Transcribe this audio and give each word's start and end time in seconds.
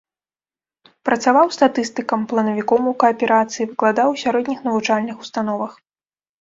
Працаваў 1.09 1.47
статыстыкам, 1.57 2.19
планавіком 2.33 2.81
у 2.93 2.95
кааперацыі, 3.05 3.69
выкладаў 3.71 4.07
у 4.17 4.19
сярэдніх 4.25 4.59
навучальных 4.73 5.15
установах. 5.29 5.73